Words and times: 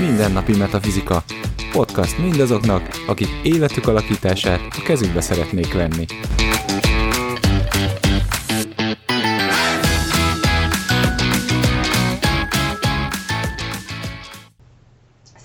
Mindennapi 0.00 0.56
Metafizika. 0.56 1.22
Podcast 1.72 2.18
mindazoknak, 2.18 2.82
akik 3.06 3.28
életük 3.42 3.88
alakítását 3.88 4.60
a 4.78 4.82
kezükbe 4.82 5.20
szeretnék 5.20 5.72
venni. 5.72 6.06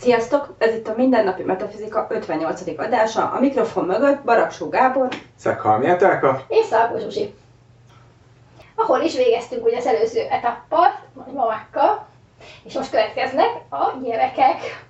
Sziasztok! 0.02 0.51
Ez 0.62 0.74
itt 0.76 0.88
a 0.88 0.94
Mindennapi 0.96 1.44
Metafizika 1.44 2.08
58. 2.10 2.62
adása. 2.78 3.32
A 3.32 3.40
mikrofon 3.40 3.86
mögött 3.86 4.24
Baraksó 4.24 4.70
Gábor. 4.70 5.08
Szekhalmi 5.36 5.86
Etelka. 5.88 6.46
és 6.48 6.66
Szalkó 6.66 6.98
Zsuzsi. 6.98 7.34
Ahol 8.76 9.00
is 9.00 9.16
végeztünk 9.16 9.66
ugye 9.66 9.78
az 9.78 9.86
előző 9.86 10.20
etappal, 10.30 11.00
nagy 11.14 11.34
mamákkal, 11.34 12.06
és 12.64 12.74
most 12.74 12.90
következnek 12.90 13.48
a 13.70 13.92
gyerekek. 14.04 14.86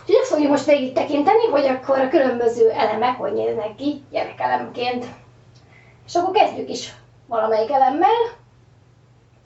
Úgyhogy 0.00 0.16
azt 0.20 0.30
fogjuk 0.30 0.50
most 0.50 0.64
végig 0.64 0.92
tekinteni, 0.92 1.46
hogy 1.50 1.66
akkor 1.66 1.98
a 1.98 2.08
különböző 2.08 2.70
elemek 2.70 3.16
hogy 3.16 3.32
néznek 3.32 3.74
ki 3.74 4.04
gyerekelemként. 4.10 5.04
És 6.06 6.14
akkor 6.14 6.34
kezdjük 6.34 6.68
is 6.68 6.94
valamelyik 7.26 7.70
elemmel. 7.70 8.20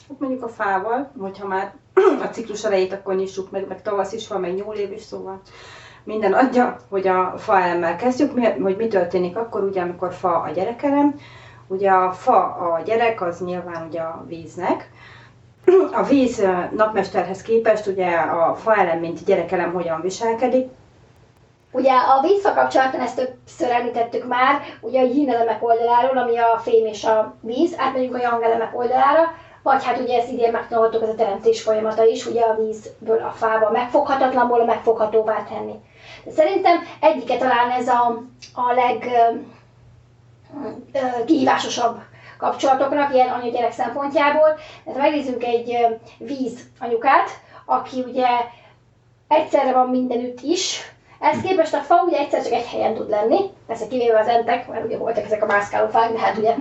Hát 0.09 0.19
mondjuk 0.19 0.43
a 0.43 0.49
fával, 0.49 1.11
hogyha 1.21 1.47
már 1.47 1.75
a 2.23 2.29
ciklus 2.33 2.65
elejét 2.65 2.93
akkor 2.93 3.15
nyissuk 3.15 3.51
meg, 3.51 3.69
meg 3.69 3.83
tavasz 3.83 4.13
is 4.13 4.29
van, 4.29 4.41
meg 4.41 4.55
nyúlév 4.55 4.93
is, 4.93 5.03
szóval 5.03 5.41
minden 6.05 6.33
adja, 6.33 6.77
hogy 6.89 7.09
a 7.09 7.35
fa 7.37 7.61
elemmel 7.61 7.97
kezdjük, 7.97 8.35
mi, 8.35 8.45
hogy 8.45 8.77
mi 8.77 8.89
történik 8.89 9.37
akkor, 9.37 9.63
ugye, 9.63 9.81
amikor 9.81 10.13
fa 10.13 10.41
a 10.41 10.51
gyerekelem. 10.51 11.21
Ugye 11.67 11.91
a 11.91 12.13
fa 12.13 12.45
a 12.45 12.81
gyerek, 12.85 13.23
az 13.23 13.41
nyilván 13.41 13.87
ugye 13.89 14.01
a 14.01 14.25
víznek. 14.27 14.91
A 15.93 16.03
víz 16.03 16.47
napmesterhez 16.77 17.43
képest 17.43 17.87
ugye 17.87 18.17
a 18.17 18.55
fa 18.55 18.77
elem, 18.77 18.99
mint 18.99 19.25
gyerekelem 19.25 19.73
hogyan 19.73 20.01
viselkedik. 20.01 20.69
Ugye 21.71 21.93
a 21.93 22.21
vízfa 22.23 22.55
kapcsolatban 22.55 23.01
ezt 23.01 23.17
többször 23.17 23.71
említettük 23.71 24.27
már, 24.27 24.61
ugye 24.81 25.01
a 25.01 25.05
yin 25.05 25.31
elemek 25.31 25.65
oldaláról, 25.65 26.19
ami 26.19 26.39
a 26.39 26.59
fém 26.59 26.87
és 26.87 27.05
a 27.05 27.35
víz, 27.41 27.75
átmegyünk 27.79 28.15
a 28.15 28.21
yang 28.21 28.43
elemek 28.43 28.79
oldalára, 28.79 29.35
vagy 29.67 29.85
hát 29.85 29.99
ugye 29.99 30.19
ezt 30.19 30.31
idén 30.31 30.51
megtanultuk, 30.51 31.03
ez 31.03 31.09
a 31.09 31.15
teremtés 31.15 31.63
folyamata 31.63 32.05
is, 32.05 32.27
ugye 32.27 32.41
a 32.41 32.57
vízből 32.57 33.23
a 33.23 33.31
fába 33.31 33.71
megfoghatatlanból 33.71 34.61
a 34.61 34.65
megfoghatóvá 34.65 35.45
tenni. 35.49 35.75
De 36.25 36.31
szerintem 36.31 36.77
egyike 37.01 37.37
talán 37.37 37.71
ez 37.71 37.89
a, 37.89 38.23
a 38.55 38.73
leg 38.73 39.11
kihívásosabb 41.27 41.99
kapcsolatoknak, 42.39 43.15
ilyen 43.15 43.29
anya-gyerek 43.29 43.73
szempontjából. 43.73 44.59
Tehát 44.85 45.01
megnézzünk 45.01 45.45
egy 45.45 45.77
víz 46.19 46.61
anyukát, 46.79 47.31
aki 47.65 48.01
ugye 48.01 48.27
egyszerre 49.29 49.73
van 49.73 49.89
mindenütt 49.89 50.41
is, 50.41 50.93
ehhez 51.21 51.41
képest 51.41 51.75
a 51.75 51.79
fa 51.79 52.03
ugye 52.07 52.19
egyszer 52.19 52.43
csak 52.43 52.53
egy 52.53 52.67
helyen 52.67 52.95
tud 52.95 53.09
lenni, 53.09 53.39
persze 53.67 53.87
kivéve 53.87 54.19
az 54.19 54.29
entek, 54.29 54.69
mert 54.69 54.85
ugye 54.85 54.97
voltak 54.97 55.25
ezek 55.25 55.43
a 55.43 55.47
mászkáló 55.47 55.89
fák, 55.89 56.13
de 56.13 56.19
hát 56.19 56.37
ugye 56.37 56.55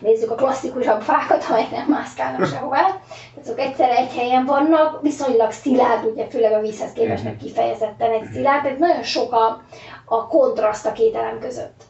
nézzük 0.00 0.30
a 0.30 0.34
klasszikusabb 0.34 1.00
fákat, 1.00 1.44
amelyek 1.48 1.70
nem 1.70 1.86
mászkálnak 1.88 2.46
sehová. 2.46 2.80
Tehát 2.80 3.42
azok 3.42 3.58
egyszerre 3.58 3.96
egy 3.96 4.14
helyen 4.14 4.44
vannak, 4.44 5.02
viszonylag 5.02 5.50
szilárd, 5.50 6.04
ugye 6.04 6.26
főleg 6.26 6.52
a 6.52 6.60
vízhez 6.60 6.92
képest 6.92 7.24
meg 7.24 7.36
kifejezetten 7.36 8.10
egy 8.10 8.28
szilárd, 8.32 8.62
tehát 8.62 8.78
nagyon 8.78 9.02
sok 9.02 9.32
a, 9.32 9.62
a 10.04 10.26
kontraszt 10.26 10.86
a 10.86 10.92
két 10.92 11.14
elem 11.14 11.38
között. 11.38 11.82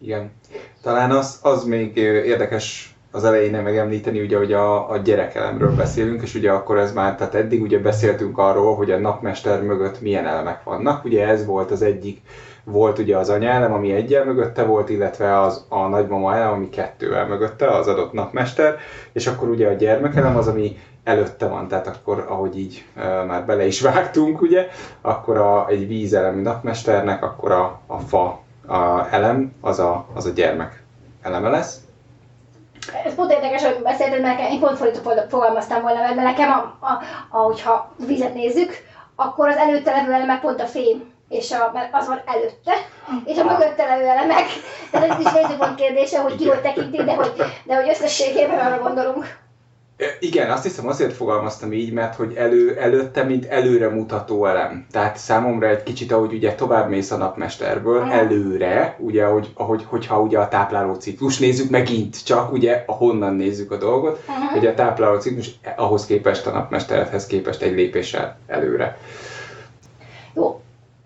Igen. 0.00 0.32
Talán 0.82 1.10
az, 1.10 1.38
az 1.42 1.64
még 1.64 1.96
érdekes 1.96 2.94
az 3.12 3.24
elején 3.24 3.62
megemlíteni, 3.62 4.20
ugye, 4.20 4.36
hogy 4.36 4.52
a, 4.52 4.90
a 4.90 4.96
gyerekelemről 4.96 5.74
beszélünk, 5.74 6.22
és 6.22 6.34
ugye 6.34 6.50
akkor 6.50 6.78
ez 6.78 6.92
már, 6.92 7.16
tehát 7.16 7.34
eddig 7.34 7.62
ugye 7.62 7.78
beszéltünk 7.78 8.38
arról, 8.38 8.74
hogy 8.76 8.90
a 8.90 8.98
napmester 8.98 9.62
mögött 9.62 10.00
milyen 10.00 10.26
elemek 10.26 10.62
vannak. 10.64 11.04
Ugye 11.04 11.26
ez 11.26 11.46
volt 11.46 11.70
az 11.70 11.82
egyik, 11.82 12.20
volt 12.64 12.98
ugye 12.98 13.16
az 13.16 13.28
anyaelem, 13.28 13.72
ami 13.72 13.92
egyel 13.92 14.24
mögötte 14.24 14.62
volt, 14.64 14.88
illetve 14.88 15.40
az 15.40 15.64
a 15.68 15.86
nagymama 15.86 16.34
elem, 16.34 16.52
ami 16.52 16.68
kettővel 16.68 17.26
mögötte, 17.26 17.66
az 17.66 17.86
adott 17.86 18.12
napmester, 18.12 18.76
és 19.12 19.26
akkor 19.26 19.48
ugye 19.48 19.68
a 19.68 19.72
gyermekelem 19.72 20.36
az, 20.36 20.48
ami 20.48 20.78
előtte 21.04 21.46
van, 21.46 21.68
tehát 21.68 21.86
akkor, 21.86 22.26
ahogy 22.28 22.58
így 22.58 22.84
e, 22.96 23.22
már 23.22 23.44
bele 23.44 23.66
is 23.66 23.80
vágtunk, 23.80 24.40
ugye, 24.40 24.66
akkor 25.00 25.36
a, 25.36 25.68
egy 25.68 25.86
vízelemi 25.86 26.42
napmesternek, 26.42 27.22
akkor 27.22 27.52
a, 27.52 27.80
a 27.86 27.98
fa 27.98 28.40
a 28.66 29.06
elem, 29.10 29.52
az 29.60 29.78
a, 29.78 30.06
az 30.14 30.26
a 30.26 30.30
gyermek 30.30 30.82
eleme 31.22 31.48
lesz. 31.48 31.80
Ez 33.04 33.14
pont 33.14 33.32
érdekes, 33.32 33.64
hogy 33.64 33.82
beszélted, 33.82 34.20
mert 34.20 34.40
én 34.40 34.60
pont 34.60 34.76
fordítva 34.76 35.12
fogalmaztam 35.28 35.82
volna, 35.82 36.00
mert 36.00 36.14
nekem, 36.14 36.50
a, 36.50 36.86
a, 36.86 37.02
a, 37.30 37.38
hogyha 37.38 37.92
vizet 38.06 38.34
nézzük, 38.34 38.72
akkor 39.16 39.48
az 39.48 39.56
előtte 39.56 39.92
levő 39.92 40.12
elemek 40.12 40.40
pont 40.40 40.60
a 40.60 40.66
fém, 40.66 41.12
és 41.28 41.52
a, 41.52 41.70
mert 41.74 41.94
az 41.94 42.06
van 42.06 42.22
előtte, 42.26 42.72
és 43.24 43.38
a 43.38 43.44
mögötte 43.44 43.86
levő 43.86 44.04
elemek. 44.06 44.46
Tehát 44.90 45.10
ez 45.10 45.18
is 45.18 45.32
nézőpont 45.32 45.74
kérdése, 45.74 46.20
hogy 46.20 46.36
ki 46.36 46.48
hogy 46.48 46.60
tekinti, 46.60 47.04
de 47.04 47.14
hogy, 47.14 47.32
de 47.64 47.74
hogy 47.74 47.88
összességében 47.88 48.58
arra 48.58 48.82
gondolunk. 48.82 49.38
Igen, 50.20 50.50
azt 50.50 50.62
hiszem 50.62 50.88
azért 50.88 51.12
fogalmaztam 51.12 51.72
így, 51.72 51.92
mert 51.92 52.14
hogy 52.14 52.34
elő, 52.34 52.76
előtte, 52.78 53.22
mint 53.22 53.44
előre 53.46 53.88
mutató 53.88 54.46
elem. 54.46 54.86
Tehát 54.90 55.16
számomra 55.16 55.68
egy 55.68 55.82
kicsit, 55.82 56.12
ahogy 56.12 56.32
ugye 56.32 56.54
tovább 56.54 56.88
mész 56.88 57.10
a 57.10 57.16
napmesterből, 57.16 58.00
Mhm. 58.00 58.10
előre, 58.10 58.96
ugye, 58.98 59.24
ahogy, 59.24 59.50
ahogy, 59.54 59.84
hogyha 59.88 60.20
ugye 60.20 60.38
a 60.38 60.48
tápláló 60.48 60.94
ciklus 60.94 61.38
nézzük 61.38 61.70
megint, 61.70 62.24
csak 62.24 62.52
ugye 62.52 62.82
ahonnan 62.86 63.34
nézzük 63.34 63.70
a 63.72 63.76
dolgot, 63.76 64.20
Mhm. 64.26 64.36
hogy 64.58 64.66
a 64.66 64.74
tápláló 64.74 65.18
ciklus 65.18 65.50
ahhoz 65.76 66.06
képest, 66.06 66.46
a 66.46 66.50
napmesteredhez 66.50 67.26
képest 67.26 67.62
egy 67.62 67.74
lépéssel 67.74 68.38
előre. 68.46 68.98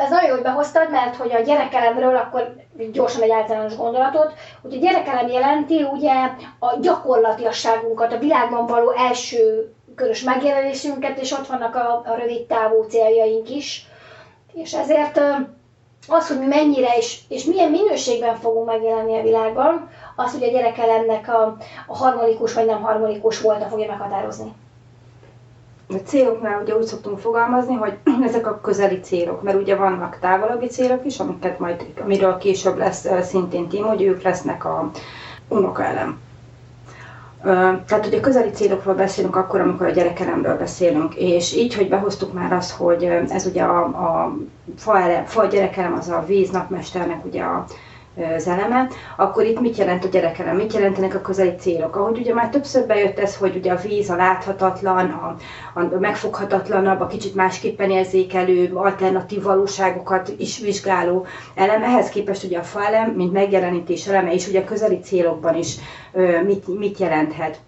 Ez 0.05 0.11
nagyon 0.11 0.29
jó, 0.29 0.35
hogy 0.35 0.43
behoztad, 0.43 0.91
mert 0.91 1.17
hogy 1.17 1.33
a 1.33 1.41
gyerekelemről 1.41 2.17
akkor 2.17 2.55
gyorsan 2.93 3.23
egy 3.23 3.31
általános 3.31 3.77
gondolatot, 3.77 4.33
hogy 4.63 4.75
a 4.75 4.79
gyerekelem 4.79 5.29
jelenti 5.29 5.83
ugye 5.83 6.13
a 6.59 6.79
gyakorlatiasságunkat, 6.81 8.13
a 8.13 8.19
világban 8.19 8.67
való 8.67 8.91
első 8.91 9.73
körös 9.95 10.23
megjelenésünket, 10.23 11.19
és 11.19 11.33
ott 11.33 11.47
vannak 11.47 11.75
a, 11.75 12.03
a 12.07 12.15
rövid 12.19 12.47
távú 12.47 12.83
céljaink 12.83 13.51
is. 13.51 13.87
És 14.53 14.75
ezért 14.75 15.21
az, 16.09 16.29
hogy 16.29 16.47
mennyire 16.49 16.97
és, 16.97 17.21
és 17.29 17.45
milyen 17.45 17.71
minőségben 17.71 18.37
fogunk 18.37 18.67
megjelenni 18.67 19.19
a 19.19 19.23
világban, 19.23 19.91
az, 20.17 20.33
hogy 20.33 20.43
a 20.43 20.51
gyerekelemnek 20.51 21.29
a, 21.29 21.57
a 21.87 21.97
harmonikus 21.97 22.55
vagy 22.55 22.67
nem 22.67 22.83
harmonikus 22.83 23.41
volta 23.41 23.65
fogja 23.65 23.87
meghatározni. 23.87 24.53
A 25.89 25.95
céloknál 26.05 26.61
ugye 26.63 26.77
úgy 26.77 26.85
szoktunk 26.85 27.19
fogalmazni, 27.19 27.75
hogy 27.75 27.93
ezek 28.29 28.47
a 28.47 28.61
közeli 28.61 29.01
célok, 29.01 29.43
mert 29.43 29.61
ugye 29.61 29.77
vannak 29.77 30.19
távolabbi 30.21 30.67
célok 30.67 31.05
is, 31.05 31.21
amiket 31.21 31.59
majd, 31.59 31.85
amiről 32.03 32.39
később 32.39 32.77
lesz 32.77 33.07
szintén 33.23 33.69
tím, 33.69 33.85
hogy 33.85 34.03
ők 34.03 34.23
lesznek 34.23 34.65
a 34.65 34.91
unokaelem. 35.49 36.19
Tehát 37.87 38.07
ugye 38.07 38.21
közeli 38.21 38.51
célokról 38.51 38.95
beszélünk 38.95 39.37
akkor, 39.37 39.61
amikor 39.61 39.87
a 39.87 39.91
gyerekelemről 39.91 40.57
beszélünk, 40.57 41.15
és 41.15 41.57
így, 41.57 41.75
hogy 41.75 41.89
behoztuk 41.89 42.33
már 42.33 42.53
azt, 42.53 42.71
hogy 42.71 43.05
ez 43.29 43.47
ugye 43.47 43.63
a, 43.63 43.83
a 43.85 44.37
fa, 44.77 45.01
elem, 45.01 45.25
fa 45.25 45.47
gyerekelem, 45.47 45.97
az 45.99 46.09
a 46.09 46.25
víz 46.27 46.51
napmesternek 46.51 47.25
ugye 47.25 47.43
a, 47.43 47.65
az 48.37 48.47
eleme, 48.49 48.89
akkor 49.17 49.45
itt 49.45 49.61
mit 49.61 49.77
jelent 49.77 50.05
a 50.05 50.09
gyerekelem, 50.09 50.57
mit 50.57 50.73
jelentenek 50.73 51.15
a 51.15 51.21
közeli 51.21 51.55
célok? 51.59 51.97
Ahogy 51.97 52.19
ugye 52.19 52.35
már 52.35 52.49
többször 52.49 52.87
bejött 52.87 53.19
ez, 53.19 53.37
hogy 53.37 53.57
ugye 53.57 53.73
a 53.73 53.81
víz 53.81 54.11
a 54.11 54.17
láthatatlan, 54.17 55.11
a, 55.11 55.37
a 55.81 55.99
megfoghatatlanabb, 55.99 57.01
a 57.01 57.07
kicsit 57.07 57.35
másképpen 57.35 57.91
érzékelő, 57.91 58.71
alternatív 58.75 59.43
valóságokat 59.43 60.33
is 60.37 60.59
vizsgáló 60.59 61.27
elem. 61.55 61.83
Képest 62.11 62.45
ugye 62.45 62.59
a 62.59 62.63
fa 62.63 62.85
elem, 62.85 63.11
mint 63.11 63.33
megjelenítés 63.33 64.07
eleme 64.07 64.33
is 64.33 64.49
ugye 64.49 64.61
a 64.61 64.65
közeli 64.65 64.99
célokban 64.99 65.57
is 65.57 65.77
mit, 66.47 66.79
mit 66.79 66.99
jelenthet. 66.99 67.61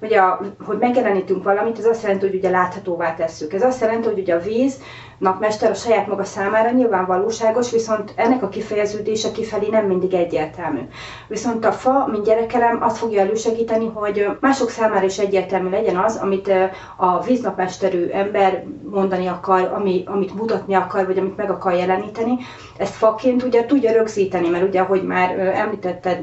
Ugye, 0.00 0.18
a, 0.18 0.40
hogy 0.64 0.78
megjelenítünk 0.78 1.44
valamit, 1.44 1.78
ez 1.78 1.84
azt 1.84 2.02
jelenti, 2.02 2.26
hogy 2.26 2.34
ugye 2.36 2.50
láthatóvá 2.50 3.14
tesszük. 3.14 3.52
Ez 3.52 3.62
azt 3.62 3.80
jelenti, 3.80 4.08
hogy 4.08 4.18
ugye 4.18 4.34
a 4.34 4.40
víz, 4.40 4.80
napmester 5.18 5.70
a 5.70 5.74
saját 5.74 6.06
maga 6.06 6.24
számára 6.24 6.70
nyilván 6.70 7.06
valóságos, 7.06 7.70
viszont 7.70 8.12
ennek 8.16 8.42
a 8.42 8.48
kifejeződése 8.48 9.30
kifelé 9.30 9.68
nem 9.68 9.86
mindig 9.86 10.14
egyértelmű. 10.14 10.80
Viszont 11.28 11.64
a 11.64 11.72
fa, 11.72 12.06
mint 12.10 12.24
gyerekelem, 12.24 12.82
azt 12.82 12.96
fogja 12.96 13.20
elősegíteni, 13.20 13.90
hogy 13.94 14.26
mások 14.40 14.70
számára 14.70 15.04
is 15.04 15.18
egyértelmű 15.18 15.70
legyen 15.70 15.96
az, 15.96 16.16
amit 16.16 16.50
a 16.96 17.20
víznapmesterű 17.20 18.08
ember 18.08 18.64
mondani 18.90 19.26
akar, 19.26 19.72
ami, 19.74 20.02
amit 20.06 20.34
mutatni 20.34 20.74
akar, 20.74 21.06
vagy 21.06 21.18
amit 21.18 21.36
meg 21.36 21.50
akar 21.50 21.72
jeleníteni. 21.72 22.38
Ezt 22.76 22.94
faként 22.94 23.42
ugye 23.42 23.66
tudja 23.66 23.92
rögzíteni, 23.92 24.48
mert 24.48 24.68
ugye, 24.68 24.80
ahogy 24.80 25.02
már 25.02 25.38
említetted, 25.38 26.22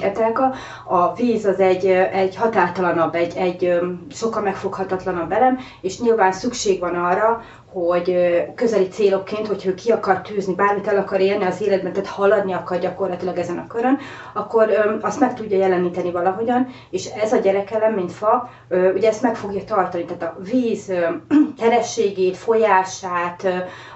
Etelka, 0.00 0.52
a 0.84 1.14
víz 1.14 1.44
az 1.44 1.60
egy, 1.60 1.86
egy 1.86 2.36
határtalanabb, 2.36 3.14
egy, 3.14 3.36
egy 3.36 3.80
sokkal 4.10 4.42
megfoghatatlanabb 4.42 5.32
elem, 5.32 5.58
és 5.80 6.00
nyilván 6.00 6.32
szükség 6.32 6.80
van 6.80 6.94
arra, 6.94 7.40
hogy 7.72 8.16
közeli 8.54 8.88
célokként, 8.88 9.46
hogy 9.46 9.66
ő 9.66 9.74
ki 9.74 9.90
akar 9.90 10.20
tűzni, 10.20 10.54
bármit 10.54 10.86
el 10.88 10.96
akar 10.96 11.20
érni 11.20 11.44
az 11.44 11.60
életben, 11.60 11.92
tehát 11.92 12.08
haladni 12.08 12.52
akar 12.52 12.78
gyakorlatilag 12.78 13.38
ezen 13.38 13.58
a 13.58 13.66
körön, 13.66 13.98
akkor 14.32 14.70
azt 15.00 15.20
meg 15.20 15.34
tudja 15.34 15.58
jeleníteni 15.58 16.10
valahogyan, 16.10 16.66
és 16.90 17.06
ez 17.06 17.32
a 17.32 17.38
gyerekelem, 17.38 17.94
mint 17.94 18.12
fa, 18.12 18.50
ugye 18.94 19.08
ezt 19.08 19.22
meg 19.22 19.36
fogja 19.36 19.64
tartani, 19.64 20.04
tehát 20.04 20.22
a 20.22 20.36
víz 20.50 20.92
kerességét, 21.60 22.36
folyását, 22.36 23.46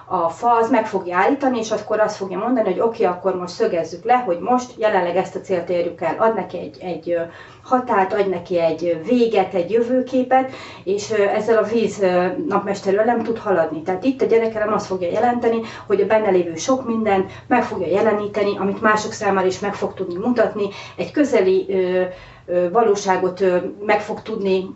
a 0.09 0.29
fa 0.29 0.57
az 0.57 0.71
meg 0.71 0.87
fogja 0.87 1.17
állítani, 1.17 1.59
és 1.59 1.71
akkor 1.71 2.01
azt 2.01 2.17
fogja 2.17 2.39
mondani, 2.39 2.69
hogy 2.71 2.81
oké, 2.81 3.05
okay, 3.05 3.17
akkor 3.17 3.37
most 3.37 3.55
szögezzük 3.55 4.05
le, 4.05 4.15
hogy 4.15 4.39
most 4.39 4.71
jelenleg 4.79 5.17
ezt 5.17 5.37
a 5.37 5.41
célt 5.41 5.69
érjük 5.69 6.01
el. 6.01 6.17
Ad 6.19 6.35
neki 6.35 6.59
egy, 6.59 6.79
egy 6.81 7.19
határt, 7.63 8.13
adj 8.13 8.29
neki 8.29 8.61
egy 8.61 9.01
véget, 9.05 9.55
egy 9.55 9.71
jövőképet, 9.71 10.51
és 10.85 11.11
ezzel 11.11 11.59
a 11.59 11.67
víz 11.67 12.05
napmesterről 12.49 13.05
nem 13.05 13.23
tud 13.23 13.39
haladni. 13.39 13.66
Tehát 13.85 14.05
itt 14.05 14.23
a 14.23 14.27
gyerekelem 14.27 14.73
azt 14.73 14.87
fogja 14.87 15.11
jelenteni, 15.11 15.61
hogy 15.87 16.01
a 16.01 16.07
benne 16.07 16.31
lévő 16.31 16.55
sok 16.55 16.87
mindent 16.87 17.33
meg 17.47 17.63
fogja 17.65 17.87
jeleníteni, 17.87 18.57
amit 18.59 18.81
mások 18.81 19.13
számára 19.13 19.47
is 19.47 19.59
meg 19.59 19.75
fog 19.75 19.95
tudni 19.95 20.15
mutatni, 20.15 20.69
egy 20.97 21.11
közeli 21.11 21.67
ö, 21.69 22.03
ö, 22.47 22.71
valóságot 22.71 23.41
ö, 23.41 23.57
meg 23.87 24.01
fog 24.01 24.23
tudni 24.23 24.67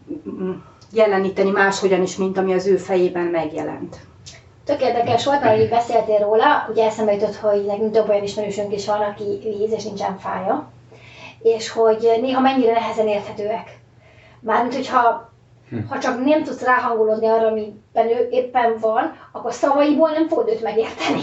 jeleníteni 0.93 1.51
máshogyan 1.51 2.03
is, 2.03 2.17
mint 2.17 2.39
ami 2.39 2.53
az 2.53 2.67
ő 2.67 2.77
fejében 2.77 3.27
megjelent. 3.27 3.97
Tök 4.65 4.83
érdekes 4.83 5.25
volt, 5.25 5.41
mert 5.41 5.61
így 5.61 5.69
beszéltél 5.69 6.19
róla, 6.19 6.67
ugye 6.71 6.85
eszembe 6.85 7.13
jutott, 7.13 7.37
hogy 7.37 7.65
nekünk 7.65 7.93
több 7.93 8.09
olyan 8.09 8.23
ismerősünk 8.23 8.73
is 8.73 8.87
van, 8.87 9.01
aki 9.01 9.39
víz 9.59 9.73
és 9.73 9.85
nincsen 9.85 10.19
fája, 10.19 10.71
és 11.43 11.71
hogy 11.71 12.19
néha 12.21 12.41
mennyire 12.41 12.73
nehezen 12.73 13.09
érthetőek. 13.09 13.79
Mármint, 14.41 14.75
hogyha. 14.75 15.30
Ha 15.89 15.99
csak 15.99 16.25
nem 16.25 16.43
tudsz 16.43 16.63
ráhangolódni 16.63 17.27
arra, 17.27 17.47
amiben 17.47 18.09
ő 18.09 18.29
éppen 18.31 18.79
van, 18.79 19.17
akkor 19.33 19.53
szavaiból 19.53 20.11
nem 20.11 20.29
fogod 20.29 20.49
őt 20.49 20.63
megérteni. 20.63 21.23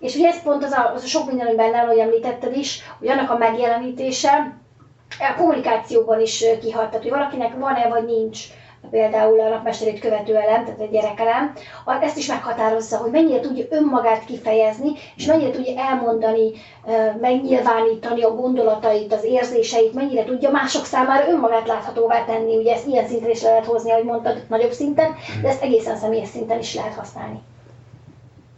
És 0.00 0.14
ugye 0.14 0.28
ez 0.28 0.42
pont 0.42 0.64
az 0.64 0.72
a, 0.72 0.92
az 0.94 1.02
a 1.02 1.06
sok 1.06 1.26
minden, 1.26 1.46
ami 1.46 1.56
benne, 1.56 1.80
ahogy 1.80 1.98
említetted 1.98 2.56
is, 2.56 2.82
hogy 2.98 3.08
annak 3.08 3.30
a 3.30 3.36
megjelenítése 3.36 4.58
a 5.18 5.34
kommunikációban 5.36 6.20
is 6.20 6.44
kihat, 6.60 6.86
tehát 6.86 7.02
hogy 7.02 7.10
valakinek 7.10 7.54
van-e 7.58 7.88
vagy 7.88 8.04
nincs 8.04 8.44
például 8.90 9.40
a 9.40 9.48
napmesterét 9.48 10.00
követő 10.00 10.36
elem, 10.36 10.64
tehát 10.64 10.80
egy 10.80 10.90
gyerekelem, 10.90 11.52
ezt 12.00 12.16
is 12.16 12.26
meghatározza, 12.26 12.96
hogy 12.96 13.10
mennyire 13.10 13.40
tudja 13.40 13.64
önmagát 13.70 14.24
kifejezni, 14.24 14.90
és 15.16 15.26
mennyire 15.26 15.50
tudja 15.50 15.82
elmondani, 15.82 16.50
megnyilvánítani 17.20 18.22
a 18.22 18.34
gondolatait, 18.34 19.12
az 19.12 19.24
érzéseit, 19.24 19.94
mennyire 19.94 20.24
tudja 20.24 20.50
mások 20.50 20.84
számára 20.84 21.28
önmagát 21.28 21.66
láthatóvá 21.66 22.24
tenni. 22.24 22.56
Ugye 22.56 22.72
ezt 22.72 22.86
ilyen 22.86 23.06
szinten 23.06 23.30
is 23.30 23.42
lehet 23.42 23.64
hozni, 23.64 23.90
ahogy 23.90 24.04
mondtad, 24.04 24.44
nagyobb 24.48 24.72
szinten, 24.72 25.14
de 25.42 25.48
ezt 25.48 25.62
egészen 25.62 25.96
személyes 25.96 26.28
szinten 26.28 26.58
is 26.58 26.74
lehet 26.74 26.94
használni. 26.94 27.40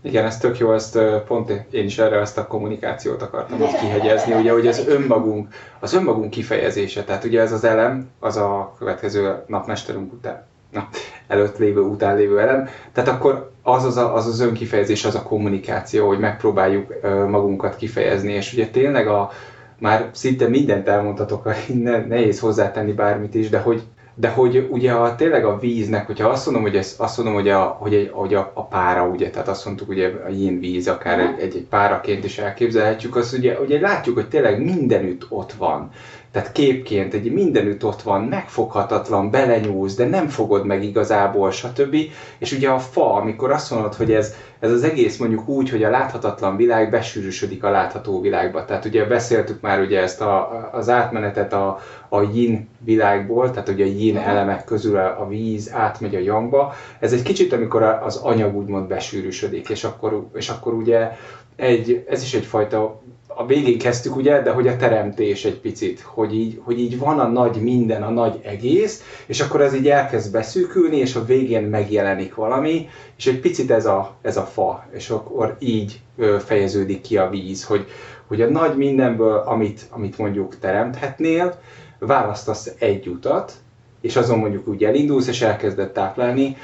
Igen, 0.06 0.24
ez 0.24 0.38
tök 0.38 0.58
jó, 0.58 0.72
ezt 0.72 0.98
pont 1.26 1.66
én 1.70 1.84
is 1.84 1.98
erre 1.98 2.16
ezt 2.16 2.38
a 2.38 2.46
kommunikációt 2.46 3.22
akartam 3.22 3.62
így 3.62 3.78
kihegyezni, 3.80 4.34
ugye, 4.34 4.52
hogy 4.52 4.66
az 4.66 4.86
önmagunk, 4.88 5.48
az 5.80 5.94
önmagunk 5.94 6.30
kifejezése, 6.30 7.04
tehát 7.04 7.24
ugye 7.24 7.40
ez 7.40 7.52
az 7.52 7.64
elem, 7.64 8.10
az 8.20 8.36
a 8.36 8.74
következő 8.78 9.42
napmesterünk 9.46 10.12
után, 10.12 10.44
na, 10.70 10.88
előtt 11.26 11.58
lévő, 11.58 11.80
után 11.80 12.16
lévő 12.16 12.40
elem, 12.40 12.68
tehát 12.92 13.10
akkor 13.10 13.50
az 13.62 13.84
az, 13.84 13.96
a, 13.96 14.14
az 14.14 14.26
az 14.26 14.40
önkifejezés, 14.40 15.04
az 15.04 15.14
a 15.14 15.22
kommunikáció, 15.22 16.06
hogy 16.06 16.18
megpróbáljuk 16.18 16.94
magunkat 17.28 17.76
kifejezni, 17.76 18.32
és 18.32 18.52
ugye 18.52 18.68
tényleg 18.68 19.08
a, 19.08 19.30
már 19.78 20.08
szinte 20.12 20.48
mindent 20.48 20.88
elmondhatok, 20.88 21.48
ne, 21.82 22.06
nehéz 22.06 22.40
hozzátenni 22.40 22.92
bármit 22.92 23.34
is, 23.34 23.48
de 23.48 23.58
hogy 23.58 23.82
de 24.18 24.28
hogy 24.28 24.68
ugye 24.70 24.92
a, 24.92 25.14
tényleg 25.14 25.44
a 25.44 25.58
víznek, 25.58 26.06
hogyha 26.06 26.28
azt 26.28 26.44
mondom, 26.44 26.62
hogy, 26.62 26.76
ez, 26.76 26.94
azt 26.98 27.16
mondom, 27.16 27.34
hogy, 27.34 27.48
a, 27.48 27.62
hogy, 27.62 27.94
egy, 27.94 28.10
hogy 28.12 28.34
a, 28.34 28.50
a, 28.54 28.64
pára, 28.66 29.06
ugye, 29.06 29.30
tehát 29.30 29.48
azt 29.48 29.64
mondtuk, 29.64 29.88
ugye 29.88 30.12
a 30.26 30.28
yin 30.28 30.60
víz, 30.60 30.88
akár 30.88 31.18
egy, 31.18 31.40
egy, 31.40 31.56
egy 31.56 31.66
páraként 31.70 32.24
is 32.24 32.38
elképzelhetjük, 32.38 33.16
azt 33.16 33.36
ugye, 33.36 33.60
ugye 33.60 33.80
látjuk, 33.80 34.14
hogy 34.14 34.28
tényleg 34.28 34.62
mindenütt 34.62 35.26
ott 35.28 35.52
van. 35.52 35.90
Tehát 36.36 36.52
képként 36.52 37.14
egy 37.14 37.32
mindenütt 37.32 37.84
ott 37.84 38.02
van, 38.02 38.22
megfoghatatlan, 38.22 39.30
belenyúlsz, 39.30 39.94
de 39.94 40.06
nem 40.06 40.28
fogod 40.28 40.66
meg 40.66 40.84
igazából, 40.84 41.50
stb. 41.50 41.96
És 42.38 42.52
ugye 42.52 42.68
a 42.68 42.78
fa, 42.78 43.14
amikor 43.14 43.50
azt 43.50 43.70
mondod, 43.70 43.94
hogy 43.94 44.12
ez, 44.12 44.34
ez 44.58 44.70
az 44.70 44.82
egész 44.82 45.16
mondjuk 45.16 45.48
úgy, 45.48 45.70
hogy 45.70 45.82
a 45.82 45.90
láthatatlan 45.90 46.56
világ 46.56 46.90
besűrűsödik 46.90 47.64
a 47.64 47.70
látható 47.70 48.20
világba. 48.20 48.64
Tehát 48.64 48.84
ugye 48.84 49.04
beszéltük 49.04 49.60
már 49.60 49.80
ugye 49.80 50.00
ezt 50.00 50.20
a, 50.20 50.68
az 50.72 50.88
átmenetet 50.88 51.52
a, 51.52 51.78
a 52.08 52.22
yin 52.22 52.68
világból, 52.78 53.50
tehát 53.50 53.68
ugye 53.68 53.84
a 53.84 53.88
yin 53.98 54.16
elemek 54.16 54.64
közül 54.64 54.96
a, 54.96 55.20
a 55.20 55.28
víz 55.28 55.72
átmegy 55.72 56.14
a 56.14 56.18
yangba. 56.18 56.74
Ez 56.98 57.12
egy 57.12 57.22
kicsit, 57.22 57.52
amikor 57.52 57.82
az 57.82 58.16
anyag 58.16 58.56
úgymond 58.56 58.88
besűrűsödik, 58.88 59.68
és 59.68 59.84
akkor, 59.84 60.26
és 60.34 60.48
akkor 60.48 60.74
ugye 60.74 61.10
egy, 61.56 62.04
ez 62.08 62.22
is 62.22 62.34
egyfajta 62.34 63.00
a 63.38 63.46
végén 63.46 63.78
kezdtük 63.78 64.16
ugye, 64.16 64.42
de 64.42 64.50
hogy 64.50 64.68
a 64.68 64.76
teremtés 64.76 65.44
egy 65.44 65.60
picit, 65.60 66.00
hogy 66.00 66.34
így, 66.34 66.60
hogy 66.64 66.80
így 66.80 66.98
van 66.98 67.18
a 67.18 67.28
nagy 67.28 67.56
minden, 67.56 68.02
a 68.02 68.10
nagy 68.10 68.40
egész, 68.42 69.22
és 69.26 69.40
akkor 69.40 69.60
ez 69.60 69.74
így 69.74 69.88
elkezd 69.88 70.32
beszűkülni, 70.32 70.96
és 70.96 71.14
a 71.14 71.24
végén 71.24 71.62
megjelenik 71.62 72.34
valami, 72.34 72.88
és 73.16 73.26
egy 73.26 73.40
picit 73.40 73.70
ez 73.70 73.86
a, 73.86 74.14
ez 74.22 74.36
a 74.36 74.42
fa, 74.42 74.86
és 74.92 75.10
akkor 75.10 75.56
így 75.58 76.00
fejeződik 76.44 77.00
ki 77.00 77.16
a 77.16 77.28
víz, 77.28 77.64
hogy, 77.64 77.86
hogy 78.26 78.42
a 78.42 78.48
nagy 78.50 78.76
mindenből, 78.76 79.42
amit, 79.46 79.86
amit 79.90 80.18
mondjuk 80.18 80.58
teremthetnél, 80.58 81.58
választasz 81.98 82.74
egy 82.78 83.08
utat, 83.08 83.52
és 84.00 84.16
azon 84.16 84.38
mondjuk 84.38 84.68
úgy 84.68 84.84
elindulsz, 84.84 85.28
és 85.28 85.42
elkezded 85.42 85.90
táplálni, 85.90 86.56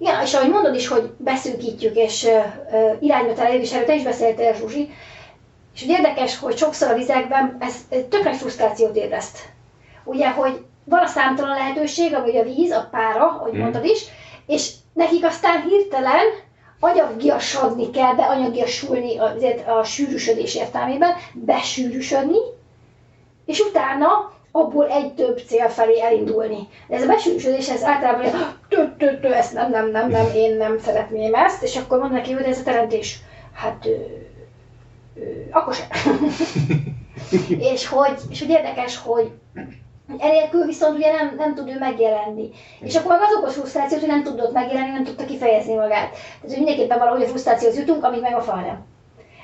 Ja, 0.00 0.20
és 0.24 0.34
ahogy 0.34 0.50
mondod 0.50 0.74
is, 0.74 0.88
hogy 0.88 1.10
beszűkítjük, 1.16 1.96
és 1.96 2.24
uh, 2.24 2.96
irányba 3.00 3.32
terelünk, 3.32 3.62
és 3.62 3.76
is 3.88 4.02
beszéltél, 4.02 4.54
Zsuzsi, 4.54 4.90
és 5.80 5.86
érdekes, 5.86 6.38
hogy 6.38 6.56
sokszor 6.56 6.90
a 6.90 6.94
vizekben 6.94 7.56
ez 7.60 7.74
tökre 8.08 8.32
frusztrációt 8.32 8.96
ébreszt. 8.96 9.38
Ugye, 10.04 10.30
hogy 10.30 10.64
van 10.84 11.00
a 11.02 11.06
számtalan 11.06 11.56
lehetőség, 11.56 12.14
ami 12.14 12.38
a 12.38 12.42
víz, 12.42 12.70
a 12.70 12.88
pára, 12.90 13.26
ahogy 13.26 13.52
mm. 13.52 13.60
mondtad 13.60 13.84
is, 13.84 14.04
és 14.46 14.72
nekik 14.92 15.24
aztán 15.24 15.62
hirtelen 15.62 16.24
anyagiasodni 16.80 17.90
kell, 17.90 18.14
beanyagiasulni 18.14 19.18
azért 19.18 19.68
a 19.68 19.84
sűrűsödés 19.84 20.54
értelmében, 20.54 21.14
besűrűsödni, 21.34 22.38
és 23.46 23.60
utána 23.60 24.32
abból 24.52 24.88
egy 24.88 25.12
több 25.14 25.40
cél 25.46 25.68
felé 25.68 26.00
elindulni. 26.00 26.68
De 26.88 26.96
ez 26.96 27.02
a 27.02 27.06
besűrűsödés, 27.06 27.68
ez 27.68 27.84
általában, 27.84 28.24
tő, 28.68 28.94
tő, 28.98 29.18
tő, 29.20 29.32
ezt 29.34 29.52
nem, 29.52 29.70
nem, 29.70 29.90
nem, 29.90 30.10
nem, 30.10 30.26
én 30.34 30.56
nem 30.56 30.78
szeretném 30.78 31.34
ezt, 31.34 31.62
és 31.62 31.76
akkor 31.76 31.98
mondanak 31.98 32.22
neki, 32.22 32.34
hogy 32.34 32.44
ez 32.44 32.58
a 32.58 32.62
teremtés. 32.62 33.18
Hát 33.54 33.88
akkor 35.50 35.74
sem. 35.74 35.86
és, 37.72 37.86
hogy, 37.86 38.18
és 38.30 38.40
hogy 38.40 38.50
érdekes, 38.50 38.98
hogy 38.98 39.30
Enélkül 40.18 40.64
viszont 40.64 40.96
ugye 40.96 41.12
nem, 41.12 41.34
nem 41.36 41.54
tud 41.54 41.68
ő 41.68 41.78
megjelenni. 41.78 42.50
És 42.80 42.96
akkor 42.96 43.10
meg 43.10 43.20
az 43.22 43.36
okos 43.36 43.54
frusztrációt, 43.54 44.00
hogy 44.00 44.08
nem 44.08 44.22
tudott 44.22 44.52
megjelenni, 44.52 44.90
nem 44.90 45.04
tudta 45.04 45.24
kifejezni 45.24 45.74
magát. 45.74 46.10
Tehát, 46.10 46.46
hogy 46.46 46.56
mindenképpen 46.56 46.98
valahogy 46.98 47.22
a 47.22 47.26
frusztrációhoz 47.26 47.78
jutunk, 47.78 48.04
amíg 48.04 48.20
meg 48.20 48.34
a 48.34 48.40
fal 48.40 48.60
nem. 48.60 48.86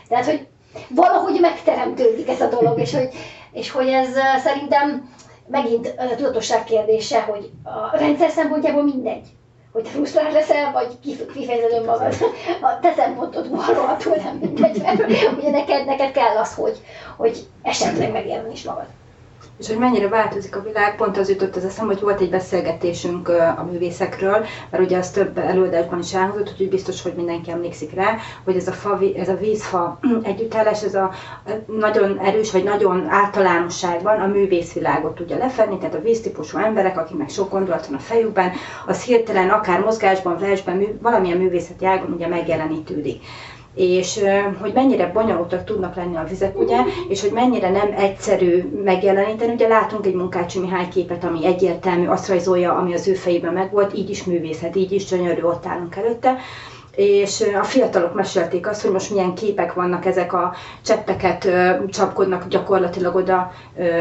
Tehát, 0.09 0.25
hogy 0.25 0.47
valahogy 0.89 1.41
megteremtődik 1.41 2.29
ez 2.29 2.41
a 2.41 2.49
dolog, 2.49 2.81
és 2.81 2.95
hogy, 2.95 3.09
és 3.53 3.71
hogy 3.71 3.89
ez 3.89 4.09
szerintem 4.43 5.13
megint 5.47 5.95
a 5.99 6.15
tudatosság 6.15 6.65
kérdése, 6.65 7.21
hogy 7.21 7.51
a 7.63 7.97
rendszer 7.97 8.31
szempontjából 8.31 8.83
mindegy 8.83 9.27
hogy 9.75 9.89
frusztrált 9.89 10.33
leszel, 10.33 10.73
vagy 10.73 10.99
kifejezed 11.33 11.73
önmagad. 11.73 12.15
A 12.61 12.79
te 12.81 12.93
szempontodból 12.97 13.65
rohadtul 13.75 14.15
nem 14.15 14.37
mindegy, 14.37 14.83
mert 14.83 15.07
ugye 15.37 15.51
neked, 15.51 15.87
neked 15.87 16.11
kell 16.11 16.37
az, 16.37 16.55
hogy, 16.55 16.81
hogy 17.17 17.47
esetleg 17.63 18.13
megjelenjen 18.13 18.53
is 18.53 18.63
magad 18.65 18.87
és 19.59 19.67
hogy 19.69 19.79
mennyire 19.79 20.09
változik 20.09 20.57
a 20.57 20.63
világ, 20.63 20.97
pont 20.97 21.17
az 21.17 21.29
jutott 21.29 21.57
az 21.57 21.65
eszem, 21.65 21.87
hogy 21.87 22.01
volt 22.01 22.21
egy 22.21 22.31
beszélgetésünk 22.31 23.29
a 23.29 23.67
művészekről, 23.71 24.45
mert 24.71 24.85
ugye 24.85 24.99
az 24.99 25.11
több 25.11 25.39
előadásban 25.39 25.99
is 25.99 26.15
elhangzott, 26.15 26.51
úgyhogy 26.51 26.69
biztos, 26.69 27.03
hogy 27.03 27.13
mindenki 27.15 27.51
emlékszik 27.51 27.95
rá, 27.95 28.17
hogy 28.45 28.57
ez 28.57 28.69
a, 28.69 28.73
fa, 28.73 28.99
ez 29.17 29.29
a 29.29 29.37
vízfa 29.37 29.99
együttállás, 30.23 30.83
ez 30.83 30.95
a 30.95 31.11
nagyon 31.67 32.19
erős, 32.19 32.53
vagy 32.53 32.65
nagyon 32.65 33.07
általánosságban 33.09 34.21
a 34.21 34.27
művészvilágot 34.27 35.15
tudja 35.15 35.37
lefedni, 35.37 35.79
tehát 35.79 35.95
a 35.95 36.03
víztípusú 36.03 36.59
emberek, 36.59 36.99
akiknek 36.99 37.31
sok 37.31 37.51
gondolat 37.51 37.87
van 37.87 37.97
a 37.97 38.03
fejükben, 38.03 38.53
az 38.87 39.03
hirtelen 39.03 39.49
akár 39.49 39.81
mozgásban, 39.81 40.39
versben, 40.39 40.77
mű, 40.77 40.99
valamilyen 41.03 41.39
művészeti 41.39 41.87
ágon 41.87 42.13
ugye 42.13 42.29
megjelenítődik 42.29 43.23
és 43.75 44.21
hogy 44.61 44.73
mennyire 44.73 45.11
bonyolultak 45.13 45.65
tudnak 45.65 45.95
lenni 45.95 46.17
a 46.17 46.27
vizek, 46.29 46.59
ugye, 46.59 46.77
és 47.09 47.21
hogy 47.21 47.33
mennyire 47.33 47.71
nem 47.71 47.95
egyszerű 47.97 48.63
megjeleníteni. 48.85 49.53
Ugye 49.53 49.69
látunk 49.69 50.07
egy 50.07 50.15
Munkácsi 50.15 50.59
Mihály 50.59 50.89
képet, 50.89 51.25
ami 51.25 51.47
egyértelmű, 51.47 52.07
azt 52.07 52.29
rajzolja, 52.29 52.75
ami 52.75 52.95
az 52.95 53.09
ő 53.09 53.15
fejében 53.15 53.53
megvolt, 53.53 53.97
így 53.97 54.11
is 54.11 54.25
művészet, 54.25 54.77
így 54.77 54.93
is 54.93 55.05
gyönyörű, 55.05 55.43
ott 55.43 55.67
állunk 55.67 55.97
előtte, 55.97 56.37
és 56.97 57.45
a 57.61 57.65
fiatalok 57.65 58.15
mesélték 58.15 58.67
azt, 58.67 58.83
hogy 58.83 58.91
most 58.91 59.11
milyen 59.11 59.35
képek 59.35 59.73
vannak, 59.73 60.05
ezek 60.05 60.33
a 60.33 60.55
cseppeket 60.85 61.49
csapkodnak 61.89 62.49
gyakorlatilag 62.49 63.15
oda, 63.15 63.53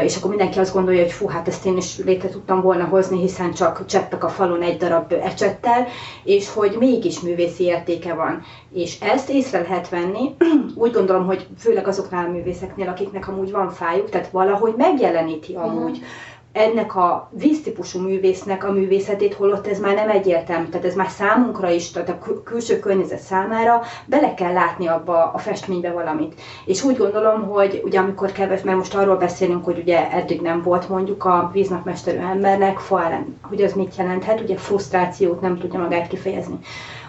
és 0.04 0.16
akkor 0.16 0.28
mindenki 0.28 0.58
azt 0.58 0.72
gondolja, 0.72 1.02
hogy 1.02 1.12
fú, 1.12 1.28
hát 1.28 1.48
ezt 1.48 1.66
én 1.66 1.76
is 1.76 1.98
létre 2.04 2.28
tudtam 2.28 2.60
volna 2.60 2.84
hozni, 2.84 3.18
hiszen 3.18 3.52
csak 3.52 3.86
cseppek 3.86 4.24
a 4.24 4.28
falon 4.28 4.62
egy 4.62 4.76
darab 4.76 5.12
ecsettel, 5.12 5.86
és 6.24 6.52
hogy 6.52 6.76
mégis 6.78 7.20
művészi 7.20 7.64
értéke 7.64 8.14
van. 8.14 8.42
És 8.72 9.00
ezt 9.00 9.30
észre 9.30 9.60
lehet 9.60 9.88
venni, 9.88 10.34
úgy 10.84 10.92
gondolom, 10.92 11.26
hogy 11.26 11.46
főleg 11.58 11.88
azoknál 11.88 12.26
a 12.26 12.30
művészeknél, 12.30 12.88
akiknek 12.88 13.28
amúgy 13.28 13.50
van 13.50 13.70
fájuk, 13.70 14.10
tehát 14.10 14.30
valahogy 14.30 14.74
megjeleníti 14.76 15.54
amúgy. 15.54 15.96
Uh-huh 15.96 16.32
ennek 16.54 16.96
a 16.96 17.30
víztípusú 17.32 18.00
művésznek 18.00 18.64
a 18.64 18.72
művészetét, 18.72 19.34
holott 19.34 19.66
ez 19.66 19.80
már 19.80 19.94
nem 19.94 20.08
egyértelmű, 20.08 20.68
tehát 20.68 20.86
ez 20.86 20.94
már 20.94 21.08
számunkra 21.08 21.70
is, 21.70 21.90
tehát 21.90 22.08
a 22.08 22.42
külső 22.44 22.78
környezet 22.78 23.18
számára 23.18 23.82
bele 24.06 24.34
kell 24.34 24.52
látni 24.52 24.86
abba 24.86 25.30
a 25.32 25.38
festménybe 25.38 25.90
valamit. 25.90 26.40
És 26.64 26.84
úgy 26.84 26.96
gondolom, 26.96 27.48
hogy 27.48 27.80
ugye 27.84 27.98
amikor 27.98 28.32
keves, 28.32 28.62
mert 28.62 28.76
most 28.76 28.94
arról 28.94 29.16
beszélünk, 29.16 29.64
hogy 29.64 29.78
ugye 29.78 30.10
eddig 30.10 30.40
nem 30.40 30.62
volt 30.62 30.88
mondjuk 30.88 31.24
a 31.24 31.50
víznak 31.52 31.84
mesterű 31.84 32.18
embernek 32.18 32.78
fa 32.78 33.04
ellen, 33.04 33.38
hogy 33.42 33.62
az 33.62 33.72
mit 33.72 33.96
jelenthet, 33.96 34.40
ugye 34.40 34.56
frusztrációt 34.56 35.40
nem 35.40 35.58
tudja 35.58 35.78
magát 35.78 36.08
kifejezni. 36.08 36.58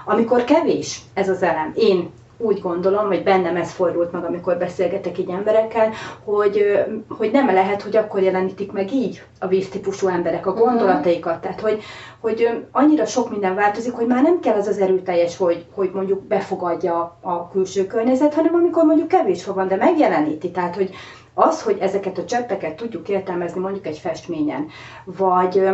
Amikor 0.05 0.43
kevés 0.43 1.01
ez 1.13 1.29
az 1.29 1.43
elem, 1.43 1.71
én 1.75 2.09
úgy 2.37 2.61
gondolom, 2.61 3.07
hogy 3.07 3.23
bennem 3.23 3.55
ez 3.55 3.71
fordult 3.71 4.11
meg, 4.11 4.23
amikor 4.23 4.57
beszélgetek 4.57 5.17
így 5.17 5.29
emberekkel, 5.29 5.91
hogy, 6.23 6.85
hogy 7.09 7.31
nem 7.31 7.45
lehet, 7.45 7.81
hogy 7.81 7.97
akkor 7.97 8.21
jelenítik 8.21 8.71
meg 8.71 8.93
így 8.93 9.23
a 9.39 9.47
víztípusú 9.47 10.07
emberek 10.07 10.45
a 10.45 10.51
mhm. 10.51 10.59
gondolataikat. 10.59 11.41
Tehát, 11.41 11.61
hogy, 11.61 11.81
hogy 12.19 12.65
annyira 12.71 13.05
sok 13.05 13.29
minden 13.29 13.55
változik, 13.55 13.93
hogy 13.93 14.07
már 14.07 14.23
nem 14.23 14.39
kell 14.39 14.57
az 14.57 14.67
az 14.67 14.79
erőteljes, 14.79 15.37
hogy, 15.37 15.65
hogy 15.73 15.91
mondjuk 15.93 16.23
befogadja 16.23 17.17
a 17.21 17.49
külső 17.49 17.87
környezet, 17.87 18.33
hanem 18.33 18.55
amikor 18.55 18.83
mondjuk 18.83 19.07
kevés 19.07 19.45
van, 19.45 19.67
de 19.67 19.75
megjeleníti. 19.75 20.51
Tehát, 20.51 20.75
hogy 20.75 20.89
az, 21.33 21.61
hogy 21.61 21.77
ezeket 21.79 22.17
a 22.17 22.25
cseppeket 22.25 22.75
tudjuk 22.75 23.09
értelmezni 23.09 23.59
mondjuk 23.59 23.85
egy 23.87 23.97
festményen, 23.97 24.67
vagy 25.05 25.69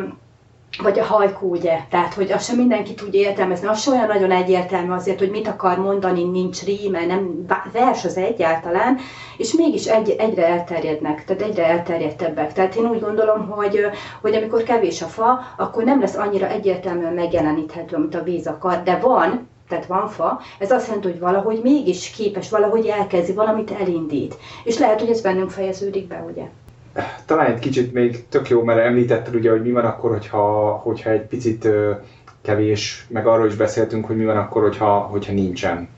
vagy 0.78 1.00
a 1.00 1.04
hajkú, 1.04 1.50
ugye, 1.50 1.80
tehát 1.90 2.14
hogy 2.14 2.32
azt 2.32 2.46
sem 2.46 2.56
mindenki 2.58 2.94
tudja 2.94 3.20
értelmezni, 3.20 3.68
az 3.68 3.88
olyan 3.88 4.08
nagyon 4.08 4.32
egyértelmű 4.32 4.92
azért, 4.92 5.20
hogy 5.20 5.30
mit 5.30 5.48
akar 5.48 5.78
mondani, 5.78 6.24
nincs 6.24 6.64
ríme, 6.64 7.06
nem 7.06 7.46
vers 7.72 8.06
az 8.06 8.18
egyáltalán, 8.18 8.98
és 9.38 9.54
mégis 9.54 9.86
egy, 9.86 10.10
egyre 10.10 10.48
elterjednek, 10.48 11.26
tehát 11.26 11.42
egyre 11.42 11.66
elterjedtebbek. 11.66 12.54
Tehát 12.54 12.76
én 12.76 12.86
úgy 12.86 13.00
gondolom, 13.00 13.50
hogy, 13.50 13.80
hogy 14.22 14.36
amikor 14.36 14.64
kevés 14.64 15.02
a 15.02 15.08
fa, 15.08 15.40
akkor 15.58 15.84
nem 15.84 16.00
lesz 16.00 16.16
annyira 16.16 16.48
egyértelműen 16.48 17.14
megjeleníthető, 17.14 17.96
amit 17.96 18.16
a 18.16 18.24
víz 18.24 18.48
akar, 18.48 18.84
de 18.84 18.98
van, 18.98 19.50
tehát 19.70 19.86
van 19.86 20.08
fa, 20.08 20.42
ez 20.60 20.72
azt 20.72 20.88
jelenti, 20.88 21.08
hogy 21.08 21.20
valahogy 21.20 21.60
mégis 21.64 22.10
képes, 22.10 22.50
valahogy 22.50 22.86
elkezdi, 22.86 23.34
valamit 23.34 23.72
elindít. 23.72 24.38
És 24.64 24.78
lehet, 24.78 25.00
hogy 25.00 25.10
ez 25.10 25.22
bennünk 25.22 25.50
fejeződik 25.50 26.08
be, 26.08 26.26
ugye? 26.32 26.44
Talán 27.26 27.46
egy 27.46 27.60
kicsit 27.60 27.94
még 27.94 28.28
tök 28.30 28.50
jó, 28.50 28.64
mert 28.64 28.80
említetted 28.80 29.36
ugye, 29.36 29.52
hogy 29.52 29.62
mi 29.62 29.72
van 29.72 29.86
akkor, 29.86 30.12
hogyha, 30.12 30.72
hogyha 30.72 31.10
egy 31.10 31.26
picit 31.26 31.68
kevés, 32.42 33.06
meg 33.10 33.28
arról 33.28 33.48
is 33.48 33.56
beszéltünk, 33.56 34.06
hogy 34.06 34.18
mi 34.18 34.26
van 34.26 34.38
akkor, 34.38 34.62
hogyha, 34.62 35.00
hogyha 35.00 35.34
nincsen 35.34 35.90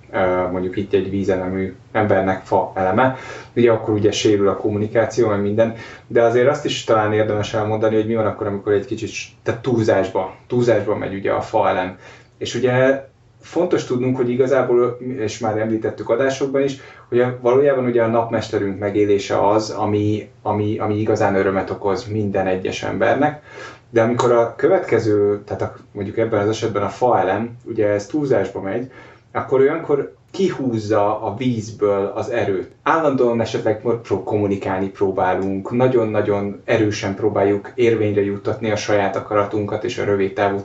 mondjuk 0.51 0.77
itt 0.77 0.93
egy 0.93 1.09
vízelemű 1.09 1.75
embernek 1.91 2.45
fa 2.45 2.71
eleme, 2.75 3.15
ugye 3.55 3.71
akkor 3.71 3.93
ugye 3.93 4.11
sérül 4.11 4.47
a 4.47 4.57
kommunikáció, 4.57 5.27
meg 5.27 5.41
minden, 5.41 5.75
de 6.07 6.21
azért 6.21 6.49
azt 6.49 6.65
is 6.65 6.83
talán 6.83 7.13
érdemes 7.13 7.53
elmondani, 7.53 7.95
hogy 7.95 8.07
mi 8.07 8.15
van 8.15 8.25
akkor, 8.25 8.47
amikor 8.47 8.73
egy 8.73 8.85
kicsit 8.85 9.11
tehát 9.43 9.61
túlzásba, 9.61 10.35
túlzásba 10.47 10.95
megy 10.95 11.13
ugye 11.13 11.31
a 11.31 11.41
fa 11.41 11.67
elem. 11.67 11.97
És 12.37 12.55
ugye 12.55 13.05
fontos 13.43 13.83
tudnunk, 13.83 14.17
hogy 14.17 14.29
igazából, 14.29 14.97
és 15.17 15.39
már 15.39 15.57
említettük 15.57 16.09
adásokban 16.09 16.61
is, 16.61 16.77
hogy 17.09 17.25
valójában 17.41 17.85
ugye 17.85 18.03
a 18.03 18.07
napmesterünk 18.07 18.79
megélése 18.79 19.47
az, 19.47 19.69
ami, 19.69 20.29
ami, 20.41 20.79
ami 20.79 20.99
igazán 20.99 21.35
örömet 21.35 21.69
okoz 21.69 22.07
minden 22.07 22.47
egyes 22.47 22.83
embernek, 22.83 23.43
de 23.89 24.01
amikor 24.01 24.31
a 24.31 24.53
következő, 24.55 25.41
tehát 25.45 25.61
a, 25.61 25.75
mondjuk 25.91 26.17
ebben 26.17 26.39
az 26.41 26.49
esetben 26.49 26.83
a 26.83 26.89
faelem, 26.89 27.57
ugye 27.63 27.87
ez 27.87 28.05
túlzásba 28.05 28.61
megy, 28.61 28.91
akkor 29.31 29.59
olyankor 29.59 30.13
kihúzza 30.31 31.21
a 31.21 31.35
vízből 31.35 32.11
az 32.15 32.29
erőt. 32.29 32.71
Állandóan 32.83 33.41
esetleg 33.41 33.81
kommunikálni 34.23 34.89
próbálunk, 34.89 35.71
nagyon-nagyon 35.71 36.61
erősen 36.65 37.15
próbáljuk 37.15 37.71
érvényre 37.75 38.21
juttatni 38.21 38.71
a 38.71 38.75
saját 38.75 39.15
akaratunkat 39.15 39.83
és 39.83 39.97
a 39.97 40.03
rövid 40.03 40.33
távú 40.33 40.57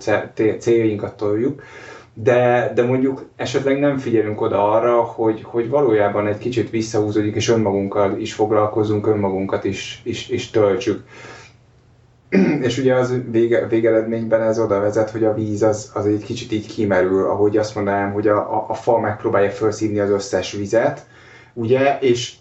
céljainkat 0.58 1.16
toljuk, 1.16 1.62
de, 2.22 2.72
de 2.74 2.82
mondjuk 2.82 3.28
esetleg 3.36 3.78
nem 3.78 3.96
figyelünk 3.96 4.40
oda 4.40 4.70
arra, 4.70 5.02
hogy, 5.02 5.42
hogy 5.42 5.68
valójában 5.68 6.26
egy 6.26 6.38
kicsit 6.38 6.70
visszahúzódik, 6.70 7.34
és 7.34 7.48
önmagunkkal 7.48 8.18
is 8.18 8.34
foglalkozunk, 8.34 9.06
önmagunkat 9.06 9.64
is, 9.64 10.00
is, 10.04 10.28
is 10.28 10.50
töltsük. 10.50 11.04
és 12.66 12.78
ugye 12.78 12.94
az 12.94 13.14
vége, 13.30 13.66
végeredményben 13.66 14.42
ez 14.42 14.58
oda 14.58 14.80
vezet, 14.80 15.10
hogy 15.10 15.24
a 15.24 15.34
víz 15.34 15.62
az, 15.62 15.90
az 15.94 16.06
egy 16.06 16.24
kicsit 16.24 16.52
így 16.52 16.66
kimerül, 16.66 17.24
ahogy 17.24 17.56
azt 17.56 17.74
mondanám, 17.74 18.12
hogy 18.12 18.28
a, 18.28 18.36
a, 18.36 18.64
a 18.68 18.74
fa 18.74 18.98
megpróbálja 18.98 19.50
felszívni 19.50 19.98
az 19.98 20.10
összes 20.10 20.52
vizet, 20.52 21.06
ugye, 21.54 21.98
és 22.00 22.32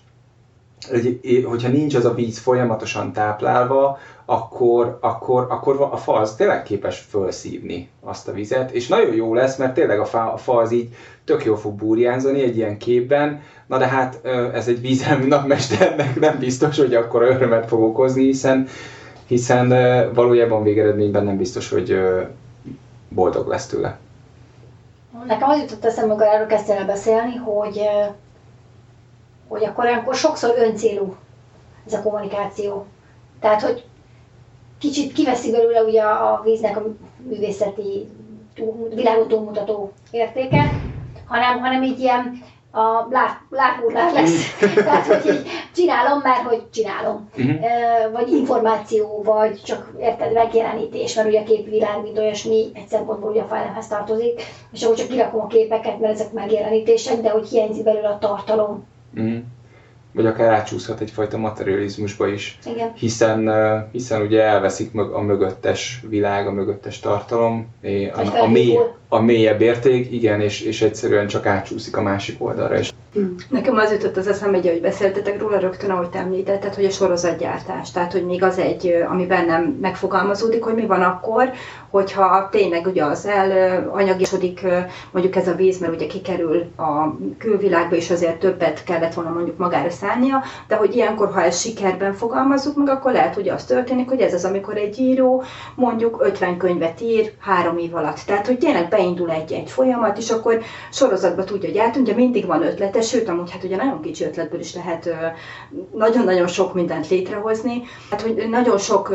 hogyha 1.43 1.69
nincs 1.69 1.95
az 1.95 2.05
a 2.05 2.13
víz 2.13 2.37
folyamatosan 2.37 3.13
táplálva, 3.13 3.99
akkor, 4.25 4.97
akkor, 5.01 5.45
akkor 5.49 5.87
a 5.91 5.97
fa 5.97 6.13
az 6.13 6.35
tényleg 6.35 6.63
képes 6.63 6.99
felszívni 7.09 7.89
azt 8.03 8.27
a 8.27 8.31
vizet, 8.31 8.71
és 8.71 8.87
nagyon 8.87 9.15
jó 9.15 9.33
lesz, 9.33 9.57
mert 9.57 9.73
tényleg 9.73 9.99
a 9.99 10.05
fa, 10.05 10.33
a 10.33 10.37
fa 10.37 10.57
az 10.57 10.71
így 10.71 10.89
tök 11.25 11.45
jól 11.45 11.57
fog 11.57 11.73
burjánzani 11.73 12.43
egy 12.43 12.57
ilyen 12.57 12.77
képben, 12.77 13.41
na 13.65 13.77
de 13.77 13.87
hát 13.87 14.25
ez 14.53 14.67
egy 14.67 14.81
vízelmű 14.81 15.27
napmesternek 15.37 16.19
nem 16.19 16.39
biztos, 16.39 16.77
hogy 16.77 16.93
akkor 16.93 17.21
örömet 17.21 17.67
fog 17.67 17.81
okozni, 17.81 18.23
hiszen, 18.23 18.67
hiszen 19.27 19.69
valójában 20.13 20.63
végeredményben 20.63 21.23
nem 21.23 21.37
biztos, 21.37 21.69
hogy 21.69 21.99
boldog 23.09 23.47
lesz 23.47 23.67
tőle. 23.67 23.97
Nekem 25.27 25.49
az 25.49 25.59
jutott 25.59 25.85
eszembe, 25.85 26.13
amikor 26.13 26.27
erről 26.27 26.47
kezdtél 26.47 26.85
beszélni, 26.85 27.35
hogy, 27.35 27.81
hogy 29.47 29.63
akkor 29.63 29.85
akkor 29.85 30.15
sokszor 30.15 30.53
öncélú 30.57 31.15
ez 31.85 31.93
a 31.93 32.01
kommunikáció. 32.01 32.85
Tehát, 33.39 33.61
hogy 33.61 33.85
kicsit 34.79 35.13
kiveszi 35.13 35.51
belőle 35.51 35.81
ugye 35.81 36.01
a 36.01 36.41
víznek 36.43 36.77
a 36.77 36.83
művészeti 37.17 38.07
világot 38.93 39.27
túlmutató 39.27 39.91
értéke, 40.11 40.71
hanem, 41.25 41.59
hanem 41.59 41.83
így 41.83 41.99
ilyen 41.99 42.43
a 42.71 43.07
lábúrlát 43.49 44.13
lesz. 44.13 44.57
Tehát, 44.75 45.05
hogy 45.05 45.33
így 45.33 45.47
csinálom, 45.75 46.19
mert 46.23 46.41
hogy 46.41 46.69
csinálom. 46.69 47.29
Uh-huh. 47.37 48.11
Vagy 48.11 48.31
információ, 48.31 49.21
vagy 49.23 49.61
csak 49.63 49.93
érted, 49.99 50.33
megjelenítés, 50.33 51.15
mert 51.15 51.27
ugye 51.27 51.39
a 51.39 51.43
képvilág, 51.43 52.01
mint 52.01 52.17
olyasmi, 52.17 52.65
egy 52.73 52.87
szempontból 52.87 53.31
ugye 53.31 53.41
a 53.41 53.47
fejlemhez 53.47 53.87
tartozik, 53.87 54.41
és 54.71 54.83
akkor 54.83 54.95
csak 54.95 55.07
kirakom 55.07 55.41
a 55.41 55.47
képeket, 55.47 55.99
mert 55.99 56.13
ezek 56.13 56.31
megjelenítések, 56.31 57.21
de 57.21 57.29
hogy 57.29 57.47
hiányzik 57.47 57.83
belőle 57.83 58.07
a 58.07 58.17
tartalom. 58.17 58.85
Uh-huh 59.17 59.43
vagy 60.17 60.25
akár 60.25 60.53
átcsúszhat 60.53 60.99
egyfajta 60.99 61.37
materializmusba 61.37 62.27
is. 62.27 62.59
Igen. 62.65 62.91
Hiszen, 62.95 63.51
hiszen 63.91 64.21
ugye 64.21 64.43
elveszik 64.43 64.91
a 65.13 65.21
mögöttes 65.21 66.03
világ, 66.09 66.47
a 66.47 66.51
mögöttes 66.51 66.99
tartalom, 66.99 67.67
a, 68.13 68.41
a, 68.41 68.47
mély, 68.47 68.77
a 69.07 69.19
mélyebb 69.19 69.61
érték, 69.61 70.11
igen, 70.11 70.41
és, 70.41 70.61
és 70.61 70.81
egyszerűen 70.81 71.27
csak 71.27 71.45
átcsúszik 71.45 71.97
a 71.97 72.01
másik 72.01 72.43
oldalra. 72.43 72.77
És 72.77 72.91
Hmm. 73.13 73.35
Nekem 73.49 73.77
az 73.77 73.91
jutott 73.91 74.17
az 74.17 74.27
eszembe, 74.27 74.57
hogy 74.57 74.81
beszéltetek 74.81 75.39
róla 75.39 75.59
rögtön, 75.59 75.89
ahogy 75.89 76.09
te 76.09 76.19
említetted, 76.19 76.73
hogy 76.73 76.85
a 76.85 76.89
sorozatgyártás, 76.89 77.91
tehát 77.91 78.11
hogy 78.11 78.25
még 78.25 78.43
az 78.43 78.57
egy, 78.57 79.05
ami 79.09 79.25
bennem 79.25 79.77
megfogalmazódik, 79.81 80.63
hogy 80.63 80.75
mi 80.75 80.85
van 80.85 81.01
akkor, 81.01 81.51
hogyha 81.89 82.49
tényleg 82.51 82.85
ugye 82.87 83.03
az 83.03 83.25
elanyagisodik 83.25 84.65
mondjuk 85.11 85.35
ez 85.35 85.47
a 85.47 85.55
víz, 85.55 85.79
mert 85.79 85.93
ugye 85.93 86.07
kikerül 86.07 86.65
a 86.77 87.17
külvilágba, 87.37 87.95
és 87.95 88.11
azért 88.11 88.39
többet 88.39 88.83
kellett 88.83 89.13
volna 89.13 89.31
mondjuk 89.31 89.57
magára 89.57 89.89
szállnia, 89.89 90.43
de 90.67 90.75
hogy 90.75 90.95
ilyenkor, 90.95 91.31
ha 91.33 91.41
ez 91.41 91.59
sikerben 91.59 92.13
fogalmazzuk 92.13 92.75
meg, 92.75 92.89
akkor 92.89 93.11
lehet, 93.11 93.35
hogy 93.35 93.49
az 93.49 93.65
történik, 93.65 94.09
hogy 94.09 94.21
ez 94.21 94.33
az, 94.33 94.45
amikor 94.45 94.77
egy 94.77 94.99
író 94.99 95.43
mondjuk 95.75 96.17
50 96.21 96.57
könyvet 96.57 97.01
ír 97.01 97.31
három 97.39 97.77
év 97.77 97.95
alatt. 97.95 98.19
Tehát, 98.25 98.47
hogy 98.47 98.57
tényleg 98.57 98.89
beindul 98.89 99.31
egy, 99.31 99.51
egy 99.51 99.69
folyamat, 99.69 100.17
és 100.17 100.29
akkor 100.29 100.61
sorozatba 100.91 101.43
tudja 101.43 101.69
gyártani, 101.69 102.03
ugye 102.03 102.15
mindig 102.15 102.45
van 102.45 102.63
ötlete, 102.63 103.01
sőt, 103.01 103.29
amúgy 103.29 103.51
hát 103.51 103.63
ugye 103.63 103.75
nagyon 103.75 104.01
kicsi 104.01 104.23
ötletből 104.23 104.59
is 104.59 104.75
lehet 104.75 105.09
nagyon-nagyon 105.93 106.47
sok 106.47 106.73
mindent 106.73 107.09
létrehozni. 107.09 107.83
Hát, 108.09 108.21
hogy 108.21 108.47
nagyon 108.49 108.77
sok 108.77 109.13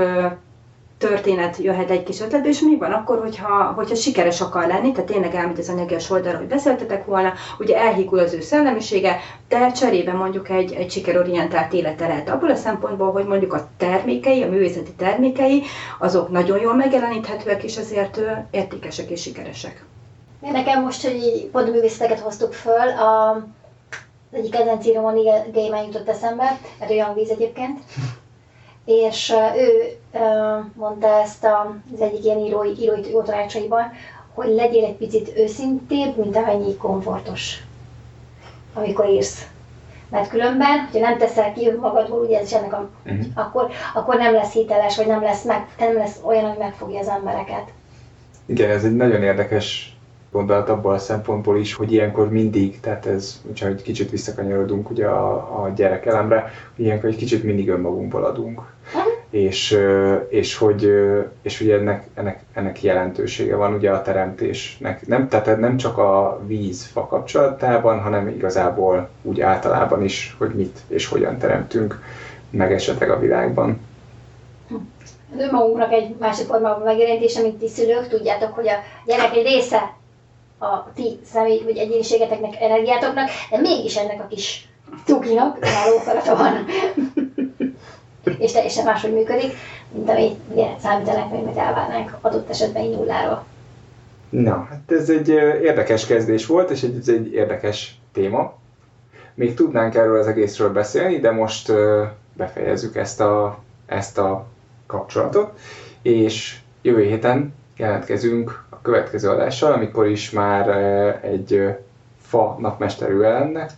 történet 1.03 1.57
jöhet 1.57 1.91
egy 1.91 2.03
kis 2.03 2.21
ötletbe, 2.21 2.49
és 2.49 2.61
mi 2.61 2.77
van 2.77 2.93
akkor, 2.93 3.19
hogyha, 3.19 3.73
hogyha 3.77 3.95
sikeres 3.95 4.41
akar 4.41 4.67
lenni, 4.67 4.93
tehát 4.93 5.11
tényleg 5.11 5.35
elmegy 5.35 5.59
az 5.59 5.69
anyagias 5.69 6.11
oldalra, 6.11 6.39
hogy 6.39 6.47
beszéltetek 6.47 7.05
volna, 7.05 7.33
ugye 7.59 7.77
elhígul 7.77 8.19
az 8.19 8.33
ő 8.33 8.41
szellemisége, 8.41 9.21
de 9.49 9.73
cserébe 9.73 10.13
mondjuk 10.13 10.49
egy, 10.49 10.73
egy 10.73 10.91
sikerorientált 10.91 11.73
élete 11.73 12.07
lehet 12.07 12.29
abból 12.29 12.51
a 12.51 12.55
szempontból, 12.55 13.13
hogy 13.13 13.27
mondjuk 13.27 13.53
a 13.53 13.69
termékei, 13.77 14.43
a 14.43 14.49
művészeti 14.49 14.93
termékei, 14.93 15.63
azok 15.99 16.31
nagyon 16.31 16.61
jól 16.61 16.75
megjeleníthetőek, 16.75 17.63
és 17.63 17.79
azért 17.79 18.21
értékesek 18.51 19.11
és 19.11 19.21
sikeresek. 19.21 19.85
Nekem 20.41 20.83
most, 20.83 21.03
hogy 21.03 21.49
pont 21.53 21.73
művészeteket 21.73 22.19
hoztuk 22.19 22.53
föl, 22.53 22.89
a, 22.89 23.31
az 24.31 24.39
egyik 24.39 24.51
kedvenc 24.51 24.87
írom 24.87 25.05
a 25.05 25.11
Neil 25.13 25.45
Gaiman 25.53 25.85
jutott 25.85 26.09
eszembe, 26.09 26.59
mert 26.79 26.91
olyan 26.91 27.15
víz 27.15 27.31
egyébként, 27.31 27.81
és 28.85 29.35
ő 29.57 29.97
mondta 30.75 31.21
ezt 31.21 31.47
az 31.93 32.01
egyik 32.01 32.25
ilyen 32.25 32.39
írói, 32.39 32.71
írói 32.81 33.11
jó 33.11 33.23
tanácsaiban, 33.23 33.93
hogy 34.35 34.49
legyél 34.49 34.85
egy 34.85 34.97
picit 34.97 35.33
őszintébb, 35.37 36.17
mint 36.17 36.37
amennyi 36.37 36.77
komfortos, 36.77 37.63
amikor 38.75 39.09
írsz. 39.09 39.47
Mert 40.09 40.29
különben, 40.29 40.79
hogyha 40.79 41.09
nem 41.09 41.19
teszel 41.19 41.53
ki 41.53 41.69
önmagadból, 41.69 42.21
ugye 42.21 42.39
ez 42.39 42.47
is 42.47 42.53
ennek 42.53 42.73
a, 42.73 42.89
uh-huh. 43.07 43.25
akkor, 43.35 43.71
akkor 43.95 44.17
nem 44.17 44.33
lesz 44.33 44.53
hiteles, 44.53 44.97
vagy 44.97 45.07
nem 45.07 45.23
lesz, 45.23 45.43
meg, 45.43 45.67
nem 45.79 45.95
lesz 45.97 46.21
olyan, 46.23 46.49
hogy 46.49 46.59
megfogja 46.59 46.99
az 46.99 47.09
embereket. 47.09 47.73
Igen, 48.47 48.71
ez 48.71 48.85
egy 48.85 48.97
nagyon 48.97 49.23
érdekes 49.23 49.97
gondolat 50.33 50.69
abból 50.69 50.93
a 50.93 50.99
szempontból 50.99 51.59
is, 51.59 51.75
hogy 51.75 51.93
ilyenkor 51.93 52.31
mindig, 52.31 52.81
tehát 52.81 53.07
ez, 53.07 53.41
hogyha 53.47 53.67
egy 53.67 53.83
kicsit 53.83 54.11
visszakanyarodunk 54.11 54.91
ugye 54.91 55.07
a, 55.07 55.63
a 55.65 55.73
gyerekelemre, 55.77 56.51
hogy 56.77 56.85
ilyenkor 56.85 57.09
egy 57.09 57.17
kicsit 57.17 57.43
mindig 57.43 57.69
önmagunkból 57.69 58.25
adunk. 58.25 58.63
Uh-huh 58.95 59.13
és, 59.33 59.79
és 60.29 60.57
hogy, 60.57 60.93
és 61.43 61.59
hogy 61.59 61.71
ennek, 61.71 62.07
ennek, 62.15 62.43
ennek 62.53 62.83
jelentősége 62.83 63.57
van 63.57 63.75
ugye 63.75 63.91
a 63.91 64.03
teremtésnek. 64.03 65.07
Nem, 65.07 65.29
tehát 65.29 65.59
nem 65.59 65.77
csak 65.77 65.99
a 65.99 66.41
víz-fa 66.47 67.07
kapcsolatában, 67.07 68.01
hanem 68.01 68.29
igazából 68.29 69.09
úgy 69.23 69.41
általában 69.41 70.03
is, 70.03 70.35
hogy 70.39 70.55
mit 70.55 70.79
és 70.87 71.07
hogyan 71.07 71.39
teremtünk 71.39 72.03
meg 72.51 72.73
esetleg 72.73 73.11
a 73.11 73.19
világban. 73.19 73.81
Önmagunknak 75.39 75.93
egy 75.93 76.15
másik 76.19 76.47
formában 76.47 76.83
megjelentése, 76.83 77.43
mint 77.43 77.59
ti 77.59 77.69
szülők, 77.69 78.09
tudjátok, 78.09 78.55
hogy 78.55 78.69
a 78.69 78.77
gyerek 79.07 79.37
egy 79.37 79.47
része 79.47 79.95
a 80.63 80.91
ti 80.95 81.19
személy 81.25 81.63
vagy 81.65 81.77
egyéniségeteknek, 81.77 82.61
energiátoknak, 82.61 83.29
de 83.51 83.61
mégis 83.61 83.97
ennek 83.97 84.21
a 84.21 84.27
kis 84.27 84.69
cukinak 85.05 85.57
önálló 85.61 85.99
feladata 85.99 86.37
van 86.37 86.65
és 88.39 88.53
teljesen 88.53 88.85
máshogy 88.85 89.13
működik, 89.13 89.53
mint 89.93 90.09
ami 90.09 90.31
ugye 90.49 90.67
számítanak, 90.79 91.31
hogy 91.31 91.43
meg 91.45 91.57
elvárnánk 91.57 92.17
adott 92.21 92.51
esetben 92.51 92.85
nulláról. 92.85 93.45
Na, 94.29 94.67
hát 94.71 94.93
ez 94.93 95.11
egy 95.11 95.29
érdekes 95.63 96.07
kezdés 96.07 96.47
volt, 96.47 96.71
és 96.71 96.83
ez 96.83 97.09
egy 97.09 97.33
érdekes 97.33 97.99
téma. 98.13 98.55
Még 99.35 99.55
tudnánk 99.55 99.95
erről 99.95 100.19
az 100.19 100.27
egészről 100.27 100.73
beszélni, 100.73 101.19
de 101.19 101.31
most 101.31 101.73
befejezzük 102.33 102.97
ezt 102.97 103.21
a, 103.21 103.59
ezt 103.87 104.19
a 104.19 104.47
kapcsolatot, 104.87 105.59
és 106.03 106.59
jövő 106.83 107.03
héten 107.05 107.55
jelentkezünk 107.83 108.65
a 108.69 108.81
következő 108.81 109.29
adással, 109.29 109.73
amikor 109.73 110.07
is 110.07 110.31
már 110.31 110.69
egy 111.25 111.77
fa 112.23 112.57
napmesterű 112.59 113.21
ellennek, 113.21 113.71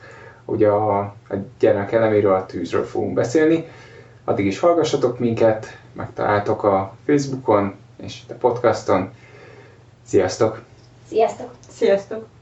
ugye 0.44 0.68
a, 0.68 0.98
a 1.00 1.34
gyermek 1.58 1.92
eleméről, 1.92 2.34
a 2.34 2.46
tűzről 2.46 2.84
fogunk 2.84 3.14
beszélni, 3.14 3.64
Addig 4.24 4.46
is 4.46 4.58
hallgassatok 4.58 5.18
minket, 5.18 5.78
megtaláltok 5.92 6.62
a 6.62 6.94
Facebookon 7.06 7.74
és 7.96 8.20
a 8.28 8.32
podcaston. 8.32 9.12
Sziasztok! 10.06 10.62
Sziasztok! 11.08 11.50
Sziasztok! 11.68 12.33